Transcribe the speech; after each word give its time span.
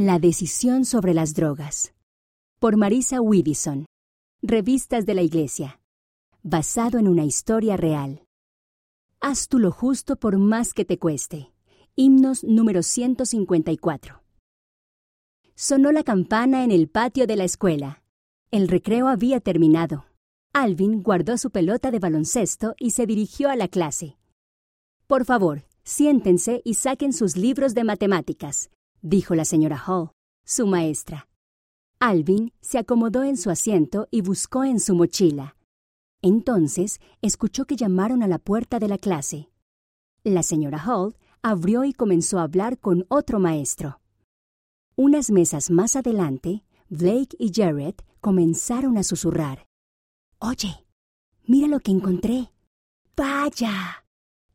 La 0.00 0.20
decisión 0.20 0.84
sobre 0.84 1.12
las 1.12 1.34
drogas. 1.34 1.92
Por 2.60 2.76
Marisa 2.76 3.20
Widison. 3.20 3.84
Revistas 4.42 5.06
de 5.06 5.14
la 5.14 5.22
Iglesia. 5.22 5.80
Basado 6.44 7.00
en 7.00 7.08
una 7.08 7.24
historia 7.24 7.76
real. 7.76 8.22
Haz 9.20 9.48
tú 9.48 9.58
lo 9.58 9.72
justo 9.72 10.14
por 10.14 10.38
más 10.38 10.72
que 10.72 10.84
te 10.84 11.00
cueste. 11.00 11.52
Himnos 11.96 12.44
número 12.44 12.84
154. 12.84 14.22
Sonó 15.56 15.90
la 15.90 16.04
campana 16.04 16.62
en 16.62 16.70
el 16.70 16.88
patio 16.88 17.26
de 17.26 17.34
la 17.34 17.42
escuela. 17.42 18.04
El 18.52 18.68
recreo 18.68 19.08
había 19.08 19.40
terminado. 19.40 20.04
Alvin 20.52 21.02
guardó 21.02 21.36
su 21.38 21.50
pelota 21.50 21.90
de 21.90 21.98
baloncesto 21.98 22.76
y 22.78 22.92
se 22.92 23.04
dirigió 23.04 23.50
a 23.50 23.56
la 23.56 23.66
clase. 23.66 24.16
Por 25.08 25.24
favor, 25.24 25.64
siéntense 25.82 26.62
y 26.64 26.74
saquen 26.74 27.12
sus 27.12 27.36
libros 27.36 27.74
de 27.74 27.82
matemáticas 27.82 28.70
dijo 29.02 29.34
la 29.34 29.44
señora 29.44 29.82
Hall, 29.86 30.10
su 30.44 30.66
maestra. 30.66 31.28
Alvin 32.00 32.52
se 32.60 32.78
acomodó 32.78 33.24
en 33.24 33.36
su 33.36 33.50
asiento 33.50 34.06
y 34.10 34.20
buscó 34.20 34.64
en 34.64 34.80
su 34.80 34.94
mochila. 34.94 35.56
Entonces 36.22 37.00
escuchó 37.22 37.64
que 37.64 37.76
llamaron 37.76 38.22
a 38.22 38.28
la 38.28 38.38
puerta 38.38 38.78
de 38.78 38.88
la 38.88 38.98
clase. 38.98 39.50
La 40.24 40.42
señora 40.42 40.82
Hall 40.84 41.16
abrió 41.42 41.84
y 41.84 41.92
comenzó 41.92 42.38
a 42.38 42.44
hablar 42.44 42.78
con 42.78 43.04
otro 43.08 43.38
maestro. 43.38 44.00
Unas 44.96 45.30
mesas 45.30 45.70
más 45.70 45.96
adelante, 45.96 46.64
Blake 46.88 47.36
y 47.38 47.52
Jared 47.54 47.94
comenzaron 48.20 48.98
a 48.98 49.02
susurrar. 49.02 49.66
Oye, 50.38 50.86
mira 51.46 51.68
lo 51.68 51.80
que 51.80 51.92
encontré. 51.92 52.50
Vaya. 53.16 54.04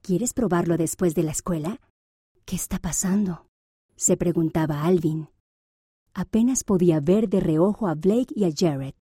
¿Quieres 0.02 0.34
probarlo 0.34 0.78
después 0.78 1.16
de 1.16 1.24
la 1.24 1.32
escuela? 1.32 1.80
¿Qué 2.46 2.56
está 2.56 2.80
pasando? 2.80 3.48
Se 4.04 4.18
preguntaba 4.18 4.84
Alvin. 4.84 5.30
Apenas 6.14 6.66
podía 6.66 7.00
ver 7.00 7.30
de 7.30 7.40
reojo 7.40 7.88
a 7.88 7.96
Blake 7.96 8.34
y 8.36 8.44
a 8.44 8.52
Jared. 8.54 8.96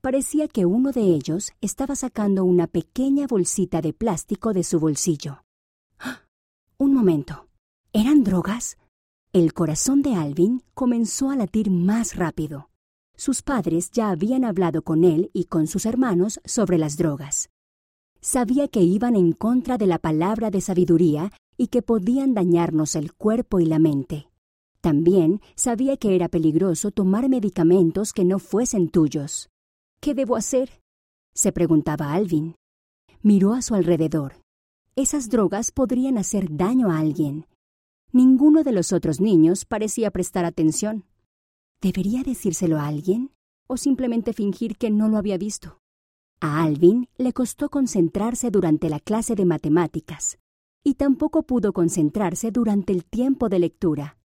Parecía 0.00 0.48
que 0.48 0.64
uno 0.64 0.90
de 0.90 1.02
ellos 1.02 1.52
estaba 1.60 1.94
sacando 1.96 2.42
una 2.42 2.66
pequeña 2.66 3.26
bolsita 3.26 3.82
de 3.82 3.92
plástico 3.92 4.54
de 4.54 4.64
su 4.64 4.80
bolsillo. 4.80 5.44
¡Ah! 5.98 6.22
Un 6.78 6.94
momento. 6.94 7.46
¿Eran 7.92 8.24
drogas? 8.24 8.78
El 9.34 9.52
corazón 9.52 10.00
de 10.00 10.14
Alvin 10.14 10.62
comenzó 10.72 11.28
a 11.30 11.36
latir 11.36 11.70
más 11.70 12.16
rápido. 12.16 12.70
Sus 13.14 13.42
padres 13.42 13.90
ya 13.90 14.08
habían 14.08 14.44
hablado 14.44 14.80
con 14.80 15.04
él 15.04 15.30
y 15.34 15.44
con 15.44 15.66
sus 15.66 15.84
hermanos 15.84 16.40
sobre 16.46 16.78
las 16.78 16.96
drogas. 16.96 17.50
Sabía 18.22 18.66
que 18.66 18.80
iban 18.80 19.14
en 19.14 19.32
contra 19.32 19.76
de 19.76 19.86
la 19.86 19.98
palabra 19.98 20.50
de 20.50 20.62
sabiduría 20.62 21.32
y 21.62 21.68
que 21.68 21.80
podían 21.80 22.34
dañarnos 22.34 22.96
el 22.96 23.14
cuerpo 23.14 23.60
y 23.60 23.66
la 23.66 23.78
mente. 23.78 24.28
También 24.80 25.40
sabía 25.54 25.96
que 25.96 26.16
era 26.16 26.28
peligroso 26.28 26.90
tomar 26.90 27.28
medicamentos 27.28 28.12
que 28.12 28.24
no 28.24 28.40
fuesen 28.40 28.88
tuyos. 28.88 29.48
¿Qué 30.00 30.12
debo 30.12 30.34
hacer? 30.34 30.82
se 31.34 31.52
preguntaba 31.52 32.14
Alvin. 32.14 32.56
Miró 33.22 33.52
a 33.52 33.62
su 33.62 33.76
alrededor. 33.76 34.42
Esas 34.96 35.28
drogas 35.28 35.70
podrían 35.70 36.18
hacer 36.18 36.48
daño 36.50 36.90
a 36.90 36.98
alguien. 36.98 37.46
Ninguno 38.10 38.64
de 38.64 38.72
los 38.72 38.92
otros 38.92 39.20
niños 39.20 39.64
parecía 39.64 40.10
prestar 40.10 40.44
atención. 40.44 41.04
¿Debería 41.80 42.24
decírselo 42.24 42.80
a 42.80 42.88
alguien 42.88 43.30
o 43.68 43.76
simplemente 43.76 44.32
fingir 44.32 44.76
que 44.78 44.90
no 44.90 45.08
lo 45.08 45.16
había 45.16 45.38
visto? 45.38 45.78
A 46.40 46.64
Alvin 46.64 47.08
le 47.18 47.32
costó 47.32 47.70
concentrarse 47.70 48.50
durante 48.50 48.88
la 48.88 48.98
clase 48.98 49.36
de 49.36 49.44
matemáticas 49.44 50.41
y 50.84 50.94
tampoco 50.94 51.44
pudo 51.44 51.72
concentrarse 51.72 52.50
durante 52.50 52.92
el 52.92 53.04
tiempo 53.04 53.48
de 53.48 53.58
lectura. 53.58 54.18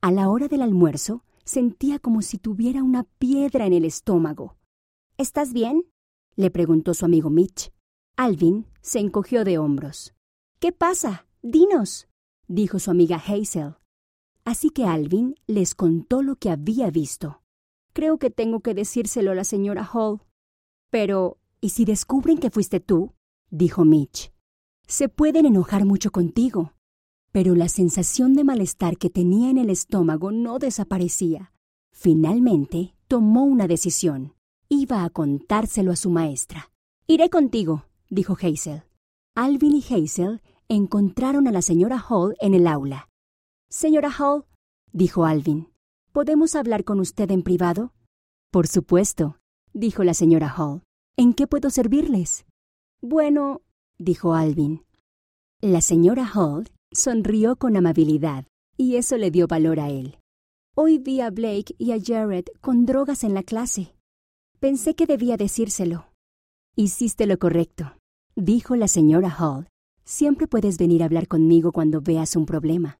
A 0.00 0.10
la 0.10 0.28
hora 0.28 0.48
del 0.48 0.62
almuerzo, 0.62 1.24
sentía 1.44 1.98
como 1.98 2.22
si 2.22 2.38
tuviera 2.38 2.82
una 2.82 3.04
piedra 3.04 3.66
en 3.66 3.72
el 3.72 3.84
estómago. 3.84 4.56
¿Estás 5.16 5.52
bien? 5.52 5.84
le 6.36 6.50
preguntó 6.50 6.94
su 6.94 7.04
amigo 7.04 7.30
Mitch. 7.30 7.72
Alvin 8.16 8.66
se 8.80 8.98
encogió 8.98 9.44
de 9.44 9.58
hombros. 9.58 10.14
¿Qué 10.60 10.72
pasa? 10.72 11.26
Dinos, 11.42 12.08
dijo 12.46 12.78
su 12.78 12.90
amiga 12.90 13.16
Hazel. 13.16 13.76
Así 14.44 14.70
que 14.70 14.84
Alvin 14.84 15.34
les 15.46 15.74
contó 15.74 16.22
lo 16.22 16.36
que 16.36 16.50
había 16.50 16.90
visto. 16.90 17.42
Creo 17.92 18.18
que 18.18 18.30
tengo 18.30 18.60
que 18.60 18.74
decírselo 18.74 19.32
a 19.32 19.34
la 19.34 19.44
señora 19.44 19.88
Hall. 19.92 20.20
Pero, 20.90 21.38
¿y 21.60 21.70
si 21.70 21.84
descubren 21.84 22.38
que 22.38 22.50
fuiste 22.50 22.80
tú? 22.80 23.12
dijo 23.50 23.84
Mitch. 23.84 24.32
Se 24.86 25.08
pueden 25.08 25.46
enojar 25.46 25.84
mucho 25.84 26.10
contigo, 26.10 26.72
pero 27.32 27.54
la 27.54 27.68
sensación 27.68 28.34
de 28.34 28.44
malestar 28.44 28.98
que 28.98 29.10
tenía 29.10 29.50
en 29.50 29.58
el 29.58 29.70
estómago 29.70 30.30
no 30.30 30.58
desaparecía. 30.58 31.52
Finalmente, 31.92 32.94
tomó 33.08 33.44
una 33.44 33.66
decisión. 33.66 34.34
Iba 34.68 35.04
a 35.04 35.10
contárselo 35.10 35.92
a 35.92 35.96
su 35.96 36.10
maestra. 36.10 36.70
Iré 37.06 37.30
contigo, 37.30 37.86
dijo 38.08 38.36
Hazel. 38.40 38.84
Alvin 39.34 39.76
y 39.76 39.82
Hazel 39.82 40.42
encontraron 40.68 41.48
a 41.48 41.52
la 41.52 41.62
señora 41.62 41.98
Hall 41.98 42.36
en 42.40 42.54
el 42.54 42.66
aula. 42.66 43.08
Señora 43.70 44.10
Hall, 44.10 44.44
dijo 44.92 45.24
Alvin, 45.24 45.68
¿podemos 46.12 46.54
hablar 46.54 46.84
con 46.84 47.00
usted 47.00 47.30
en 47.30 47.42
privado? 47.42 47.92
Por 48.50 48.66
supuesto, 48.66 49.38
dijo 49.72 50.04
la 50.04 50.12
señora 50.14 50.54
Hall. 50.54 50.82
¿En 51.16 51.32
qué 51.32 51.46
puedo 51.46 51.70
servirles? 51.70 52.44
Bueno, 53.00 53.62
dijo 54.02 54.34
Alvin. 54.34 54.84
La 55.60 55.80
señora 55.80 56.28
Hall 56.34 56.68
sonrió 56.92 57.56
con 57.56 57.76
amabilidad, 57.76 58.46
y 58.76 58.96
eso 58.96 59.16
le 59.16 59.30
dio 59.30 59.46
valor 59.46 59.80
a 59.80 59.90
él. 59.90 60.18
Hoy 60.74 60.98
vi 60.98 61.20
a 61.20 61.30
Blake 61.30 61.74
y 61.78 61.92
a 61.92 61.98
Jared 62.02 62.46
con 62.60 62.86
drogas 62.86 63.24
en 63.24 63.34
la 63.34 63.42
clase. 63.42 63.94
Pensé 64.58 64.94
que 64.94 65.06
debía 65.06 65.36
decírselo. 65.36 66.06
Hiciste 66.76 67.26
lo 67.26 67.38
correcto, 67.38 67.96
dijo 68.34 68.76
la 68.76 68.88
señora 68.88 69.34
Hall. 69.38 69.68
Siempre 70.04 70.46
puedes 70.46 70.78
venir 70.78 71.02
a 71.02 71.06
hablar 71.06 71.28
conmigo 71.28 71.72
cuando 71.72 72.00
veas 72.00 72.34
un 72.36 72.46
problema. 72.46 72.98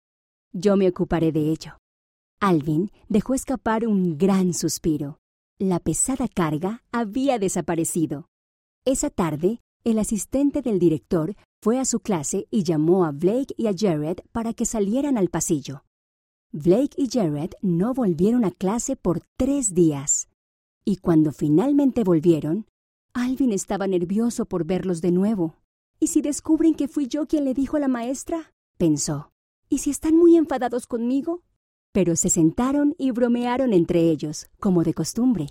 Yo 0.53 0.77
me 0.77 0.89
ocuparé 0.89 1.33
de 1.33 1.51
ello. 1.51 1.79
Alvin 2.41 2.91
dejó 3.09 3.35
escapar 3.35 3.87
un 3.87 4.19
gran 4.19 4.55
suspiro. 4.55 5.19
La 5.59 5.81
pesada 5.81 6.29
carga 6.29 6.83
había 6.93 7.39
desaparecido. 7.39 8.27
Esa 8.85 9.11
tarde 9.11 9.61
el 9.85 9.99
asistente 9.99 10.63
del 10.63 10.79
director 10.79 11.35
fue 11.61 11.79
a 11.79 11.85
su 11.85 12.01
clase 12.01 12.47
y 12.51 12.63
llamó 12.63 13.05
a 13.05 13.11
Blake 13.13 13.55
y 13.57 13.67
a 13.67 13.73
Jared 13.77 14.19
para 14.33 14.53
que 14.53 14.67
salieran 14.67 15.19
al 15.19 15.29
pasillo. 15.29 15.85
Blake 16.53 16.95
y 16.97 17.09
Jared 17.09 17.53
no 17.63 17.95
volvieron 17.95 18.45
a 18.45 18.51
clase 18.51 18.95
por 18.97 19.23
tres 19.37 19.75
días. 19.75 20.29
Y 20.85 20.97
cuando 20.97 21.33
finalmente 21.33 22.05
volvieron, 22.05 22.67
Alvin 23.15 23.53
estaba 23.53 23.87
nervioso 23.87 24.47
por 24.47 24.65
verlos 24.65 25.01
de 25.01 25.13
nuevo. 25.13 25.57
¿Y 25.99 26.09
si 26.09 26.21
descubren 26.21 26.75
que 26.75 26.89
fui 26.89 27.07
yo 27.07 27.27
quien 27.27 27.45
le 27.45 27.55
dijo 27.55 27.77
a 27.77 27.81
la 27.81 27.89
maestra? 27.89 28.53
pensó. 28.77 29.33
¿Y 29.69 29.79
si 29.79 29.91
están 29.91 30.17
muy 30.17 30.37
enfadados 30.37 30.87
conmigo? 30.87 31.43
Pero 31.93 32.17
se 32.17 32.29
sentaron 32.29 32.95
y 32.99 33.11
bromearon 33.11 33.73
entre 33.73 34.11
ellos, 34.11 34.49
como 34.59 34.83
de 34.83 34.95
costumbre. 34.95 35.47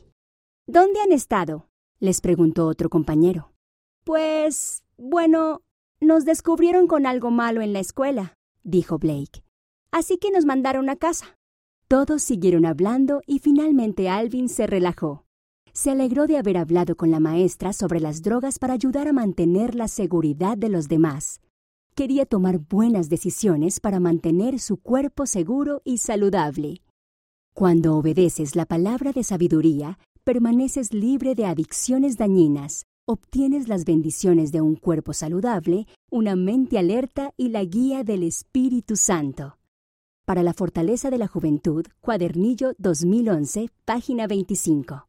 ¿Dónde 0.67 0.99
han 1.01 1.11
estado? 1.11 1.67
les 1.99 2.19
preguntó 2.21 2.67
otro 2.67 2.89
compañero. 2.89 3.51
Pues, 4.11 4.83
bueno, 4.97 5.61
nos 6.01 6.25
descubrieron 6.25 6.85
con 6.85 7.05
algo 7.05 7.31
malo 7.31 7.61
en 7.61 7.71
la 7.71 7.79
escuela, 7.79 8.33
dijo 8.61 8.97
Blake. 8.97 9.41
Así 9.89 10.17
que 10.17 10.31
nos 10.31 10.43
mandaron 10.43 10.89
a 10.89 10.97
casa. 10.97 11.37
Todos 11.87 12.21
siguieron 12.21 12.65
hablando 12.65 13.21
y 13.25 13.39
finalmente 13.39 14.09
Alvin 14.09 14.49
se 14.49 14.67
relajó. 14.67 15.23
Se 15.71 15.91
alegró 15.91 16.27
de 16.27 16.37
haber 16.37 16.57
hablado 16.57 16.97
con 16.97 17.09
la 17.09 17.21
maestra 17.21 17.71
sobre 17.71 18.01
las 18.01 18.21
drogas 18.21 18.59
para 18.59 18.73
ayudar 18.73 19.07
a 19.07 19.13
mantener 19.13 19.75
la 19.75 19.87
seguridad 19.87 20.57
de 20.57 20.67
los 20.67 20.89
demás. 20.89 21.39
Quería 21.95 22.25
tomar 22.25 22.57
buenas 22.57 23.07
decisiones 23.07 23.79
para 23.79 24.01
mantener 24.01 24.59
su 24.59 24.75
cuerpo 24.75 25.25
seguro 25.25 25.79
y 25.85 25.99
saludable. 25.99 26.81
Cuando 27.53 27.95
obedeces 27.95 28.57
la 28.57 28.65
palabra 28.65 29.13
de 29.13 29.23
sabiduría, 29.23 29.99
permaneces 30.25 30.93
libre 30.93 31.33
de 31.33 31.45
adicciones 31.45 32.17
dañinas, 32.17 32.87
obtienes 33.05 33.67
las 33.67 33.85
bendiciones 33.85 34.51
de 34.51 34.61
un 34.61 34.75
cuerpo 34.75 35.13
saludable, 35.13 35.87
una 36.09 36.35
mente 36.35 36.77
alerta 36.77 37.33
y 37.37 37.49
la 37.49 37.63
guía 37.63 38.03
del 38.03 38.23
Espíritu 38.23 38.95
Santo. 38.95 39.57
Para 40.25 40.43
la 40.43 40.53
fortaleza 40.53 41.09
de 41.09 41.17
la 41.17 41.27
juventud, 41.27 41.85
cuadernillo 41.99 42.73
2011, 42.77 43.69
página 43.85 44.27
25. 44.27 45.07